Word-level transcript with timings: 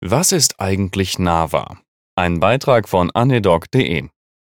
Was 0.00 0.30
ist 0.30 0.60
eigentlich 0.60 1.18
NAVA? 1.18 1.76
Ein 2.14 2.38
Beitrag 2.38 2.88
von 2.88 3.10
anedoc.de. 3.10 4.06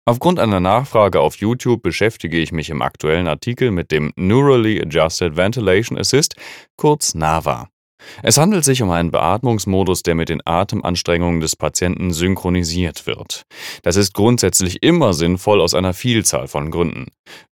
Aufgrund 0.05 0.39
einer 0.39 0.61
Nachfrage 0.61 1.19
auf 1.21 1.37
YouTube 1.37 1.83
beschäftige 1.83 2.37
ich 2.39 2.53
mich 2.53 2.69
im 2.69 2.83
aktuellen 2.83 3.27
Artikel 3.27 3.71
mit 3.71 3.91
dem 3.91 4.13
Neurally 4.17 4.83
Adjusted 4.83 5.39
Ventilation 5.39 5.97
Assist, 5.97 6.37
kurz 6.77 7.15
NAVA. 7.15 7.71
Es 8.23 8.37
handelt 8.37 8.67
sich 8.67 8.83
um 8.83 8.91
einen 8.91 9.11
Beatmungsmodus, 9.11 10.03
der 10.03 10.15
mit 10.15 10.29
den 10.29 10.43
Atemanstrengungen 10.45 11.41
des 11.41 11.57
Patienten 11.57 12.13
synchronisiert 12.13 13.07
wird. 13.07 13.45
Das 13.83 13.97
ist 13.97 14.13
grundsätzlich 14.13 14.83
immer 14.83 15.15
sinnvoll 15.15 15.63
aus 15.63 15.73
einer 15.73 15.95
Vielzahl 15.95 16.49
von 16.49 16.71
Gründen. 16.71 17.07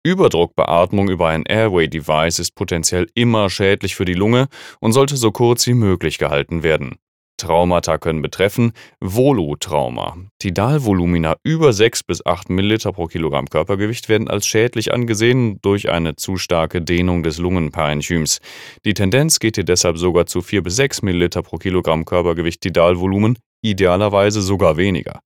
Überdruckbeatmung 0.04 1.08
über 1.08 1.28
ein 1.28 1.44
Airway-Device 1.44 2.40
ist 2.40 2.56
potenziell 2.56 3.06
immer 3.14 3.48
schädlich 3.48 3.94
für 3.94 4.04
die 4.04 4.14
Lunge 4.14 4.48
und 4.80 4.90
sollte 4.90 5.16
so 5.16 5.30
kurz 5.30 5.68
wie 5.68 5.74
möglich 5.74 6.18
gehalten 6.18 6.64
werden. 6.64 6.96
Traumata 7.36 7.98
können 7.98 8.22
betreffen 8.22 8.72
Volutrauma. 9.00 10.16
Tidalvolumina 10.38 11.36
über 11.42 11.72
6 11.72 12.04
bis 12.04 12.24
8 12.24 12.50
Milliliter 12.50 12.92
pro 12.92 13.06
Kilogramm 13.06 13.46
Körpergewicht 13.46 14.08
werden 14.08 14.28
als 14.28 14.46
schädlich 14.46 14.92
angesehen 14.92 15.58
durch 15.62 15.90
eine 15.90 16.16
zu 16.16 16.36
starke 16.36 16.82
Dehnung 16.82 17.22
des 17.22 17.38
Lungenparenchyms. 17.38 18.38
Die 18.84 18.94
Tendenz 18.94 19.38
geht 19.38 19.56
hier 19.56 19.64
deshalb 19.64 19.98
sogar 19.98 20.26
zu 20.26 20.42
4 20.42 20.62
bis 20.62 20.76
6 20.76 21.02
Milliliter 21.02 21.42
pro 21.42 21.56
Kilogramm 21.56 22.04
Körpergewicht 22.04 22.60
Tidalvolumen, 22.60 23.38
idealerweise 23.62 24.40
sogar 24.42 24.76
weniger. 24.76 25.20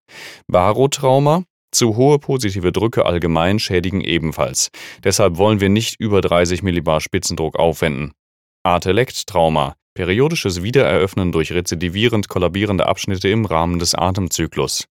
Barotrauma 0.49 1.45
zu 1.73 1.97
hohe 1.97 2.19
positive 2.19 2.73
Drücke 2.73 3.07
allgemein 3.07 3.59
schädigen 3.59 4.01
ebenfalls. 4.01 4.71
Deshalb 5.05 5.37
wollen 5.37 5.61
wir 5.61 5.69
nicht 5.69 6.01
über 6.01 6.21
30 6.21 6.63
Millibar 6.63 7.01
Spitzendruck 7.01 7.57
aufwenden. 7.59 8.13
Artelekt-Trauma 8.65 9.75
periodisches 9.95 10.63
Wiedereröffnen 10.63 11.33
durch 11.33 11.53
rezidivierend 11.53 12.29
kollabierende 12.29 12.87
Abschnitte 12.87 13.29
im 13.29 13.45
Rahmen 13.45 13.79
des 13.79 13.95
Atemzyklus. 13.95 14.87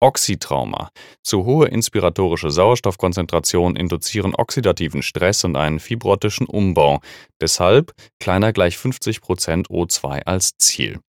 Oxytrauma. 0.00 0.90
Zu 1.22 1.44
hohe 1.44 1.68
inspiratorische 1.68 2.50
Sauerstoffkonzentrationen 2.50 3.76
induzieren 3.76 4.34
oxidativen 4.34 5.02
Stress 5.02 5.44
und 5.44 5.56
einen 5.56 5.80
fibrotischen 5.80 6.46
Umbau. 6.46 7.00
Deshalb 7.40 7.92
kleiner 8.20 8.52
gleich 8.52 8.76
50% 8.76 9.68
O2 9.68 10.24
als 10.24 10.56
Ziel. 10.58 11.00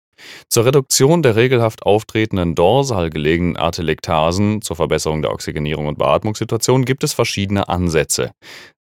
Zur 0.49 0.67
Reduktion 0.67 1.23
der 1.23 1.37
regelhaft 1.37 1.85
auftretenden 1.85 2.55
dorsal 2.55 3.11
gelegenen 3.11 3.57
Atelektasen 3.57 4.63
zur 4.63 4.77
Verbesserung 4.77 5.23
der 5.23 5.33
Oxygenierung 5.33 5.87
und 5.87 5.99
Beatmungssituation 5.99 6.85
gibt 6.85 7.05
es 7.05 7.13
verschiedene 7.13 7.69
Ansätze. 7.69 8.33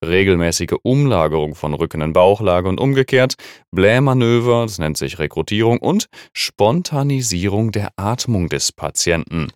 Regelmäßige 0.04 0.76
Umlagerung 0.82 1.54
von 1.54 1.74
Rücken 1.74 2.00
in 2.00 2.12
Bauchlage 2.12 2.68
und 2.68 2.80
umgekehrt, 2.80 3.34
Blähmanöver, 3.70 4.62
das 4.62 4.78
nennt 4.78 4.96
sich 4.96 5.18
Rekrutierung 5.18 5.78
und 5.78 6.06
Spontanisierung 6.34 7.72
der 7.72 7.90
Atmung 7.96 8.48
des 8.48 8.72
Patienten. 8.72 9.52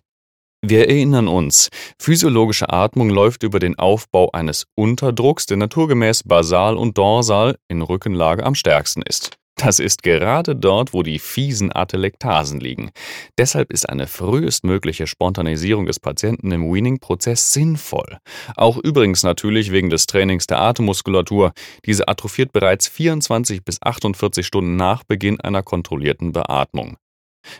Wir 0.65 0.89
erinnern 0.89 1.27
uns, 1.27 1.69
physiologische 1.99 2.69
Atmung 2.69 3.11
läuft 3.11 3.43
über 3.43 3.59
den 3.59 3.77
Aufbau 3.77 4.31
eines 4.31 4.65
Unterdrucks, 4.75 5.45
der 5.45 5.57
naturgemäß 5.57 6.23
basal 6.23 6.77
und 6.77 6.97
dorsal 6.97 7.57
in 7.67 7.83
Rückenlage 7.83 8.43
am 8.43 8.55
stärksten 8.55 9.03
ist. 9.03 9.37
Das 9.57 9.79
ist 9.79 10.03
gerade 10.03 10.55
dort, 10.55 10.93
wo 10.93 11.01
die 11.01 11.17
fiesen 11.17 11.75
Atelektasen 11.75 12.59
liegen. 12.59 12.91
Deshalb 13.39 13.73
ist 13.73 13.89
eine 13.89 14.05
frühestmögliche 14.05 15.07
Spontanisierung 15.07 15.87
des 15.87 15.99
Patienten 15.99 16.51
im 16.51 16.71
Weaning-Prozess 16.71 17.53
sinnvoll. 17.53 18.19
Auch 18.55 18.77
übrigens 18.77 19.23
natürlich 19.23 19.71
wegen 19.71 19.89
des 19.89 20.05
Trainings 20.05 20.45
der 20.45 20.61
Atemmuskulatur. 20.61 21.53
Diese 21.85 22.07
atrophiert 22.07 22.53
bereits 22.53 22.87
24 22.87 23.65
bis 23.65 23.81
48 23.81 24.45
Stunden 24.45 24.75
nach 24.75 25.03
Beginn 25.03 25.41
einer 25.41 25.63
kontrollierten 25.63 26.33
Beatmung. 26.33 26.97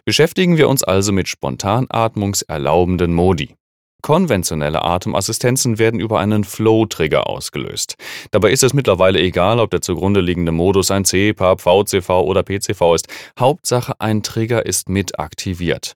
Beschäftigen 0.05 0.57
wir 0.57 0.69
uns 0.69 0.83
also 0.83 1.11
mit 1.11 1.27
spontanatmungserlaubenden 1.27 3.11
Modi. 3.13 3.55
Konventionelle 4.01 4.83
Atemassistenzen 4.83 5.79
werden 5.79 5.99
über 5.99 6.19
einen 6.19 6.43
Flow-Trigger 6.43 7.27
ausgelöst. 7.27 7.95
Dabei 8.31 8.51
ist 8.51 8.63
es 8.63 8.73
mittlerweile 8.73 9.19
egal, 9.19 9.59
ob 9.59 9.71
der 9.71 9.81
zugrunde 9.81 10.21
liegende 10.21 10.51
Modus 10.51 10.91
ein 10.91 11.05
CPAP, 11.05 11.61
VCV 11.61 12.09
oder 12.21 12.43
PCV 12.43 12.95
ist. 12.95 13.07
Hauptsache, 13.39 13.93
ein 13.99 14.23
Trigger 14.23 14.65
ist 14.65 14.89
mit 14.89 15.19
aktiviert. 15.19 15.95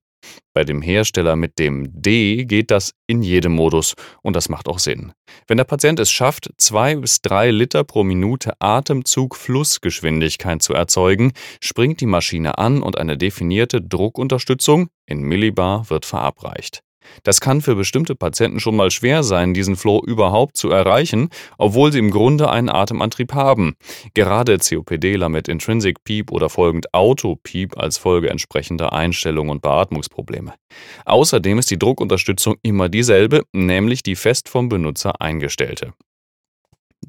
Bei 0.54 0.64
dem 0.64 0.82
Hersteller 0.82 1.36
mit 1.36 1.60
dem 1.60 2.02
D 2.02 2.46
geht 2.46 2.72
das 2.72 2.94
in 3.08 3.22
jedem 3.24 3.52
Modus 3.54 3.96
und 4.22 4.36
das 4.36 4.50
macht 4.50 4.68
auch 4.68 4.80
Sinn. 4.80 5.14
Wenn 5.48 5.58
der 5.58 5.64
Patient 5.64 6.00
es 6.00 6.12
schafft, 6.12 6.52
zwei 6.58 6.96
bis 6.96 7.22
drei 7.22 7.50
Liter 7.52 7.84
pro 7.84 8.04
Minute 8.04 8.54
Atemzug-Flussgeschwindigkeit 8.60 10.62
zu 10.62 10.74
erzeugen, 10.74 11.32
springt 11.62 12.02
die 12.02 12.06
Maschine 12.06 12.58
an 12.58 12.84
und 12.84 12.98
eine 12.98 13.18
definierte 13.18 13.82
Druckunterstützung 13.82 14.90
in 15.06 15.22
Millibar 15.22 15.90
wird 15.90 16.06
verabreicht. 16.06 16.84
Das 17.24 17.42
kann 17.42 17.62
für 17.62 17.76
bestimmte 17.76 18.16
Patienten 18.16 18.60
schon 18.60 18.76
mal 18.76 18.92
schwer 18.92 19.24
sein, 19.24 19.54
diesen 19.54 19.76
Flow 19.76 20.02
überhaupt 20.06 20.58
zu 20.58 20.70
erreichen, 20.70 21.30
obwohl 21.58 21.92
sie 21.92 22.00
im 22.00 22.12
Grunde 22.12 22.50
einen 22.50 22.70
Atemantrieb 22.70 23.34
haben. 23.34 23.76
Gerade 24.14 24.58
COPDler 24.58 25.30
mit 25.30 25.48
Intrinsic 25.48 26.04
Peep 26.04 26.32
oder 26.32 26.50
folgend 26.50 26.94
Auto-Peep 26.94 27.78
als 27.78 27.98
Folge 27.98 28.30
entsprechender 28.30 28.94
Einstellungen 28.94 29.52
und 29.52 29.62
Beatmungsprobleme. 29.62 30.54
Außerdem 31.06 31.60
ist 31.60 31.72
die 31.72 31.80
Druckunterstützung 31.80 32.56
immer 32.62 32.90
dieselbe, 32.90 33.44
nämlich 33.52 34.04
die 34.04 34.16
fest 34.16 34.50
vom 34.50 34.70
Benutzer 34.70 35.22
eingestellte. 35.22 35.94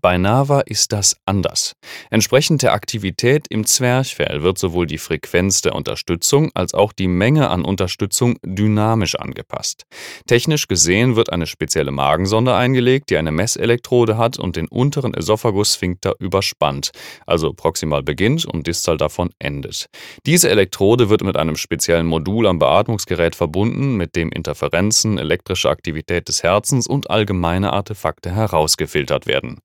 Bei 0.02 0.18
Nava 0.18 0.62
ist 0.62 0.90
das 0.90 1.16
anders. 1.26 1.74
Entsprechend 2.10 2.62
der 2.62 2.72
Aktivität 2.72 3.46
im 3.50 3.64
Zwerchfell 3.64 4.42
wird 4.42 4.58
sowohl 4.58 4.88
die 4.88 4.98
Frequenz 4.98 5.60
der 5.60 5.76
Unterstützung 5.76 6.50
als 6.54 6.74
auch 6.74 6.92
die 6.92 7.06
Menge 7.06 7.48
an 7.50 7.64
Unterstützung 7.64 8.36
dynamisch 8.44 9.14
angepasst. 9.14 9.84
Technisch 10.26 10.66
gesehen 10.66 11.14
wird 11.14 11.32
eine 11.32 11.46
spezielle 11.46 11.92
Magensonde 11.92 12.52
eingelegt, 12.52 13.10
die 13.10 13.16
eine 13.16 13.30
Messelektrode 13.30 14.18
hat 14.18 14.40
und 14.40 14.56
den 14.56 14.66
unteren 14.66 15.14
Esophagus-Sphinkter 15.14 16.14
überspannt, 16.18 16.90
also 17.24 17.52
proximal 17.52 18.02
beginnt 18.02 18.44
und 18.44 18.66
distal 18.66 18.96
davon 18.96 19.30
endet. 19.38 19.86
Diese 20.26 20.50
Elektrode 20.50 21.10
wird 21.10 21.22
mit 21.22 21.36
einem 21.36 21.54
speziellen 21.54 22.08
Modul 22.08 22.48
am 22.48 22.58
Beatmungsgerät 22.58 23.36
verbunden, 23.36 23.94
mit 23.96 24.16
dem 24.16 24.32
Interferenzen, 24.32 25.16
elektrische 25.16 25.70
Aktivität 25.70 26.26
des 26.26 26.42
Herzens 26.42 26.88
und 26.88 27.08
allgemeine 27.08 27.72
Artefakte 27.72 28.34
herausgefiltert 28.34 29.28
werden. 29.28 29.60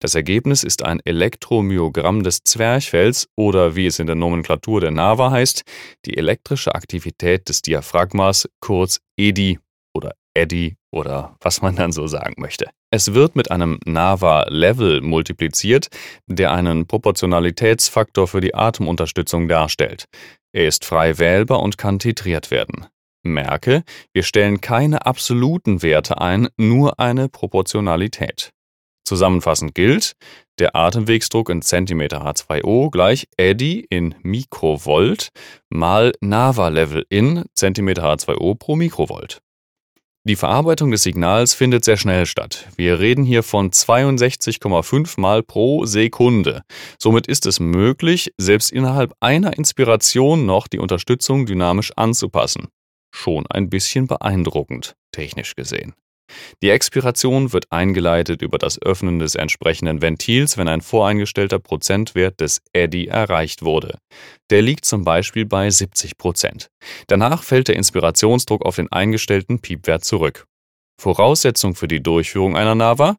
Das 0.00 0.14
Ergebnis 0.14 0.62
ist 0.62 0.84
ein 0.84 1.00
Elektromyogramm 1.04 2.22
des 2.22 2.44
Zwerchfells 2.44 3.28
oder 3.36 3.74
wie 3.74 3.86
es 3.86 3.98
in 3.98 4.06
der 4.06 4.14
Nomenklatur 4.14 4.80
der 4.80 4.92
NAVA 4.92 5.32
heißt, 5.32 5.64
die 6.04 6.16
elektrische 6.16 6.74
Aktivität 6.74 7.48
des 7.48 7.62
Diaphragmas, 7.62 8.48
kurz 8.60 9.00
EDI 9.16 9.58
oder 9.94 10.14
EDI 10.34 10.76
oder 10.92 11.36
was 11.40 11.62
man 11.62 11.74
dann 11.74 11.90
so 11.90 12.06
sagen 12.06 12.40
möchte. 12.40 12.66
Es 12.92 13.12
wird 13.12 13.34
mit 13.34 13.50
einem 13.50 13.80
NAVA-Level 13.84 15.00
multipliziert, 15.02 15.88
der 16.26 16.52
einen 16.52 16.86
Proportionalitätsfaktor 16.86 18.28
für 18.28 18.40
die 18.40 18.54
Atemunterstützung 18.54 19.48
darstellt. 19.48 20.04
Er 20.52 20.68
ist 20.68 20.84
frei 20.84 21.18
wählbar 21.18 21.60
und 21.60 21.76
kann 21.76 21.98
titriert 21.98 22.52
werden. 22.52 22.86
Merke, 23.24 23.82
wir 24.14 24.22
stellen 24.22 24.60
keine 24.60 25.06
absoluten 25.06 25.82
Werte 25.82 26.20
ein, 26.20 26.48
nur 26.56 27.00
eine 27.00 27.28
Proportionalität. 27.28 28.52
Zusammenfassend 29.08 29.74
gilt, 29.74 30.12
der 30.58 30.76
Atemwegsdruck 30.76 31.48
in 31.48 31.62
Zentimeter 31.62 32.26
H2O 32.26 32.90
gleich 32.90 33.26
Eddy 33.38 33.86
in 33.88 34.14
Mikrovolt 34.22 35.30
mal 35.70 36.12
Nava-Level 36.20 37.06
in 37.08 37.44
Zentimeter 37.54 38.04
H2O 38.04 38.56
pro 38.56 38.76
Mikrovolt. 38.76 39.40
Die 40.24 40.36
Verarbeitung 40.36 40.90
des 40.90 41.04
Signals 41.04 41.54
findet 41.54 41.86
sehr 41.86 41.96
schnell 41.96 42.26
statt. 42.26 42.68
Wir 42.76 43.00
reden 43.00 43.24
hier 43.24 43.42
von 43.42 43.70
62,5 43.70 45.18
Mal 45.18 45.42
pro 45.42 45.86
Sekunde. 45.86 46.64
Somit 46.98 47.26
ist 47.26 47.46
es 47.46 47.60
möglich, 47.60 48.34
selbst 48.36 48.70
innerhalb 48.70 49.14
einer 49.20 49.56
Inspiration 49.56 50.44
noch 50.44 50.68
die 50.68 50.80
Unterstützung 50.80 51.46
dynamisch 51.46 51.92
anzupassen. 51.96 52.68
Schon 53.10 53.46
ein 53.46 53.70
bisschen 53.70 54.06
beeindruckend, 54.06 54.96
technisch 55.12 55.56
gesehen. 55.56 55.94
Die 56.62 56.70
Expiration 56.70 57.52
wird 57.52 57.70
eingeleitet 57.70 58.42
über 58.42 58.58
das 58.58 58.80
Öffnen 58.80 59.18
des 59.18 59.34
entsprechenden 59.34 60.02
Ventils, 60.02 60.56
wenn 60.56 60.68
ein 60.68 60.80
voreingestellter 60.80 61.58
Prozentwert 61.58 62.40
des 62.40 62.60
Eddy 62.72 63.06
erreicht 63.06 63.62
wurde. 63.62 63.98
Der 64.50 64.62
liegt 64.62 64.84
zum 64.84 65.04
Beispiel 65.04 65.46
bei 65.46 65.70
70 65.70 66.16
Prozent. 66.18 66.68
Danach 67.06 67.42
fällt 67.42 67.68
der 67.68 67.76
Inspirationsdruck 67.76 68.64
auf 68.64 68.76
den 68.76 68.90
eingestellten 68.90 69.60
Piepwert 69.60 70.04
zurück. 70.04 70.46
Voraussetzung 71.00 71.74
für 71.74 71.88
die 71.88 72.02
Durchführung 72.02 72.56
einer 72.56 72.74
NAVA? 72.74 73.16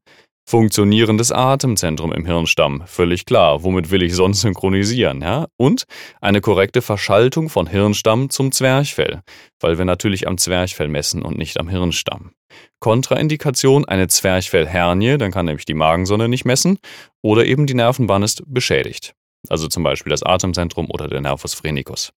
Funktionierendes 0.50 1.32
Atemzentrum 1.32 2.12
im 2.12 2.26
Hirnstamm, 2.26 2.82
völlig 2.88 3.28
klar. 3.28 3.64
Womit 3.64 3.92
will 3.92 4.02
ich 4.02 4.16
sonst 4.16 4.42
synchronisieren, 4.42 5.22
ja? 5.22 5.46
Und 5.58 5.84
eine 6.22 6.42
korrekte 6.42 6.82
Verschaltung 6.82 7.50
von 7.50 7.68
Hirnstamm 7.68 8.32
zum 8.32 8.52
Zwerchfell, 8.52 9.22
weil 9.60 9.78
wir 9.78 9.86
natürlich 9.86 10.28
am 10.28 10.40
Zwerchfell 10.40 10.88
messen 10.88 11.22
und 11.22 11.38
nicht 11.38 11.60
am 11.60 11.70
Hirnstamm. 11.70 12.32
Kontraindikation 12.80 13.86
eine 13.86 14.08
Zwerchfellhernie, 14.08 15.20
dann 15.20 15.30
kann 15.30 15.46
nämlich 15.46 15.66
die 15.66 15.76
Magensonne 15.76 16.28
nicht 16.28 16.46
messen, 16.46 16.80
oder 17.22 17.46
eben 17.46 17.68
die 17.68 17.76
Nervenbahn 17.76 18.24
ist 18.24 18.42
beschädigt. 18.48 19.14
Also 19.50 19.68
zum 19.68 19.84
Beispiel 19.84 20.10
das 20.10 20.24
Atemzentrum 20.24 20.90
oder 20.90 21.08
der 21.08 21.22
Nervus 21.22 21.54
phrenicus. 21.54 22.12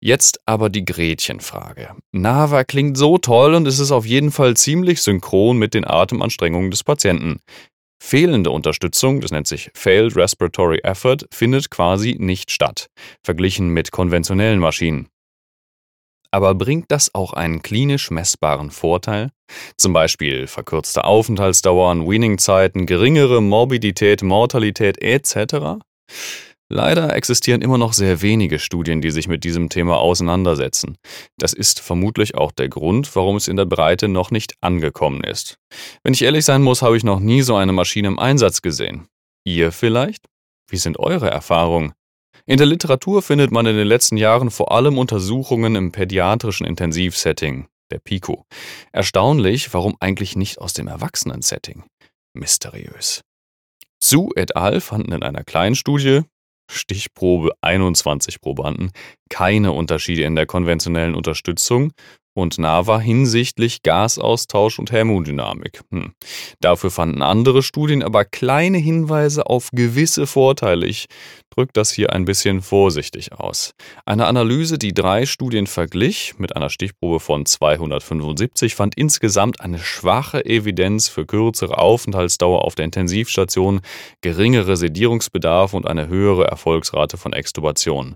Jetzt 0.00 0.40
aber 0.46 0.70
die 0.70 0.84
Gretchenfrage. 0.84 1.96
Nava 2.12 2.62
klingt 2.64 2.96
so 2.96 3.18
toll 3.18 3.54
und 3.54 3.66
es 3.66 3.80
ist 3.80 3.90
auf 3.90 4.06
jeden 4.06 4.30
Fall 4.30 4.56
ziemlich 4.56 5.02
synchron 5.02 5.58
mit 5.58 5.74
den 5.74 5.84
Atemanstrengungen 5.84 6.70
des 6.70 6.84
Patienten. 6.84 7.40
Fehlende 8.00 8.50
Unterstützung, 8.50 9.20
das 9.20 9.32
nennt 9.32 9.48
sich 9.48 9.70
Failed 9.74 10.14
Respiratory 10.14 10.78
Effort, 10.84 11.26
findet 11.32 11.70
quasi 11.70 12.16
nicht 12.18 12.52
statt, 12.52 12.88
verglichen 13.24 13.70
mit 13.70 13.90
konventionellen 13.90 14.60
Maschinen. 14.60 15.08
Aber 16.30 16.54
bringt 16.54 16.90
das 16.90 17.14
auch 17.14 17.32
einen 17.32 17.62
klinisch 17.62 18.10
messbaren 18.10 18.70
Vorteil? 18.70 19.30
Zum 19.76 19.94
Beispiel 19.94 20.46
verkürzte 20.46 21.04
Aufenthaltsdauern, 21.04 22.06
Weaning-Zeiten, 22.06 22.86
geringere 22.86 23.40
Morbidität, 23.40 24.22
Mortalität 24.22 25.00
etc.? 25.02 25.80
Leider 26.70 27.16
existieren 27.16 27.62
immer 27.62 27.78
noch 27.78 27.94
sehr 27.94 28.20
wenige 28.20 28.58
Studien, 28.58 29.00
die 29.00 29.10
sich 29.10 29.26
mit 29.26 29.42
diesem 29.42 29.70
Thema 29.70 29.96
auseinandersetzen. 29.98 30.98
Das 31.38 31.54
ist 31.54 31.80
vermutlich 31.80 32.34
auch 32.34 32.52
der 32.52 32.68
Grund, 32.68 33.14
warum 33.16 33.36
es 33.36 33.48
in 33.48 33.56
der 33.56 33.64
Breite 33.64 34.06
noch 34.06 34.30
nicht 34.30 34.54
angekommen 34.60 35.24
ist. 35.24 35.58
Wenn 36.02 36.12
ich 36.12 36.22
ehrlich 36.22 36.44
sein 36.44 36.62
muss, 36.62 36.82
habe 36.82 36.96
ich 36.96 37.04
noch 37.04 37.20
nie 37.20 37.40
so 37.40 37.56
eine 37.56 37.72
Maschine 37.72 38.08
im 38.08 38.18
Einsatz 38.18 38.60
gesehen. 38.60 39.08
Ihr 39.44 39.72
vielleicht? 39.72 40.26
Wie 40.68 40.76
sind 40.76 40.98
eure 40.98 41.30
Erfahrungen? 41.30 41.94
In 42.44 42.58
der 42.58 42.66
Literatur 42.66 43.22
findet 43.22 43.50
man 43.50 43.64
in 43.64 43.76
den 43.76 43.86
letzten 43.86 44.18
Jahren 44.18 44.50
vor 44.50 44.72
allem 44.72 44.98
Untersuchungen 44.98 45.74
im 45.74 45.90
pädiatrischen 45.92 46.66
Intensivsetting, 46.66 47.68
der 47.90 47.98
PICO. 47.98 48.44
Erstaunlich, 48.92 49.72
warum 49.72 49.96
eigentlich 50.00 50.36
nicht 50.36 50.58
aus 50.58 50.74
dem 50.74 50.86
Erwachsenen-Setting? 50.86 51.84
Mysteriös. 52.34 53.22
Su 54.02 54.30
et 54.36 54.56
al. 54.56 54.80
fanden 54.80 55.12
in 55.12 55.22
einer 55.22 55.44
kleinen 55.44 55.74
Studie, 55.74 56.22
Stichprobe 56.70 57.52
21 57.62 58.40
Probanden, 58.40 58.90
keine 59.30 59.72
Unterschiede 59.72 60.22
in 60.22 60.36
der 60.36 60.46
konventionellen 60.46 61.14
Unterstützung 61.14 61.92
und 62.38 62.58
Nava 62.58 63.00
hinsichtlich 63.00 63.82
Gasaustausch 63.82 64.78
und 64.78 64.86
Thermodynamik. 64.86 65.82
Hm. 65.90 66.12
Dafür 66.60 66.90
fanden 66.90 67.22
andere 67.22 67.62
Studien 67.62 68.02
aber 68.02 68.24
kleine 68.24 68.78
Hinweise 68.78 69.46
auf 69.46 69.70
gewisse 69.72 70.26
Vorteile. 70.26 70.86
Ich 70.86 71.06
drückt 71.58 71.76
das 71.76 71.90
hier 71.90 72.12
ein 72.12 72.24
bisschen 72.24 72.62
vorsichtig 72.62 73.32
aus. 73.32 73.74
Eine 74.06 74.26
Analyse, 74.26 74.78
die 74.78 74.94
drei 74.94 75.26
Studien 75.26 75.66
verglich, 75.66 76.34
mit 76.38 76.54
einer 76.54 76.70
Stichprobe 76.70 77.18
von 77.18 77.46
275, 77.46 78.76
fand 78.76 78.96
insgesamt 78.96 79.60
eine 79.60 79.80
schwache 79.80 80.46
Evidenz 80.46 81.08
für 81.08 81.26
kürzere 81.26 81.78
Aufenthaltsdauer 81.78 82.64
auf 82.64 82.76
der 82.76 82.84
Intensivstation, 82.84 83.80
geringere 84.20 84.76
Sedierungsbedarf 84.76 85.74
und 85.74 85.88
eine 85.88 86.06
höhere 86.06 86.44
Erfolgsrate 86.44 87.16
von 87.16 87.32
Extubationen. 87.32 88.14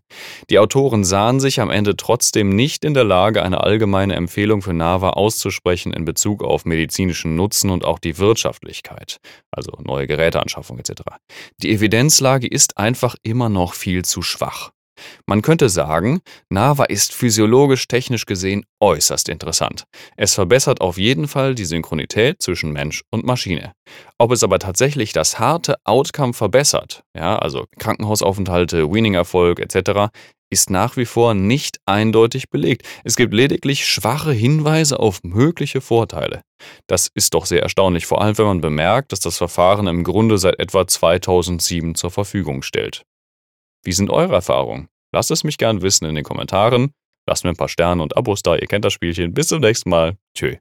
Die 0.48 0.60
Autoren 0.60 1.02
sahen 1.02 1.40
sich 1.40 1.58
am 1.58 1.70
Ende 1.70 1.96
trotzdem 1.96 2.54
nicht 2.54 2.84
in 2.84 2.94
der 2.94 3.02
Lage, 3.02 3.42
eine 3.42 3.64
allgemeine 3.64 4.14
Empfehlung 4.14 4.62
für 4.62 4.72
NAVA 4.72 5.10
auszusprechen 5.10 5.92
in 5.92 6.04
Bezug 6.04 6.44
auf 6.44 6.64
medizinischen 6.64 7.34
Nutzen 7.34 7.70
und 7.70 7.84
auch 7.84 7.98
die 7.98 8.18
Wirtschaftlichkeit, 8.18 9.16
also 9.50 9.72
neue 9.82 10.06
Geräteanschaffung 10.06 10.78
etc. 10.78 11.02
Die 11.60 11.72
Evidenzlage 11.72 12.46
ist 12.46 12.78
einfach 12.78 13.16
immer 13.24 13.31
noch 13.34 13.74
viel 13.74 14.04
zu 14.04 14.22
schwach. 14.22 14.72
Man 15.26 15.42
könnte 15.42 15.68
sagen, 15.68 16.20
Nava 16.50 16.84
ist 16.84 17.14
physiologisch 17.14 17.88
technisch 17.88 18.26
gesehen 18.26 18.64
äußerst 18.80 19.28
interessant. 19.28 19.84
Es 20.16 20.34
verbessert 20.34 20.80
auf 20.80 20.98
jeden 20.98 21.28
Fall 21.28 21.54
die 21.54 21.64
Synchronität 21.64 22.42
zwischen 22.42 22.72
Mensch 22.72 23.02
und 23.10 23.24
Maschine. 23.24 23.72
Ob 24.18 24.32
es 24.32 24.44
aber 24.44 24.58
tatsächlich 24.58 25.12
das 25.12 25.38
harte 25.38 25.76
Outcome 25.84 26.34
verbessert, 26.34 27.02
ja, 27.16 27.38
also 27.38 27.66
Krankenhausaufenthalte, 27.78 28.92
Weaning-Erfolg 28.92 29.60
etc., 29.60 30.10
ist 30.50 30.68
nach 30.68 30.98
wie 30.98 31.06
vor 31.06 31.32
nicht 31.32 31.78
eindeutig 31.86 32.50
belegt. 32.50 32.86
Es 33.04 33.16
gibt 33.16 33.32
lediglich 33.32 33.86
schwache 33.86 34.32
Hinweise 34.32 35.00
auf 35.00 35.20
mögliche 35.22 35.80
Vorteile. 35.80 36.42
Das 36.86 37.08
ist 37.14 37.32
doch 37.32 37.46
sehr 37.46 37.62
erstaunlich, 37.62 38.04
vor 38.04 38.20
allem 38.20 38.36
wenn 38.36 38.44
man 38.44 38.60
bemerkt, 38.60 39.12
dass 39.12 39.20
das 39.20 39.38
Verfahren 39.38 39.86
im 39.86 40.04
Grunde 40.04 40.36
seit 40.36 40.60
etwa 40.60 40.86
2007 40.86 41.94
zur 41.94 42.10
Verfügung 42.10 42.60
stellt. 42.60 43.06
Wie 43.84 43.92
sind 43.92 44.10
eure 44.10 44.34
Erfahrungen? 44.34 44.88
Lasst 45.12 45.30
es 45.30 45.44
mich 45.44 45.58
gern 45.58 45.82
wissen 45.82 46.06
in 46.06 46.14
den 46.14 46.24
Kommentaren. 46.24 46.92
Lasst 47.26 47.44
mir 47.44 47.50
ein 47.50 47.56
paar 47.56 47.68
Sterne 47.68 48.02
und 48.02 48.16
Abos 48.16 48.42
da, 48.42 48.56
ihr 48.56 48.66
kennt 48.66 48.84
das 48.84 48.92
Spielchen. 48.92 49.34
Bis 49.34 49.48
zum 49.48 49.60
nächsten 49.60 49.90
Mal. 49.90 50.16
Tschö. 50.34 50.56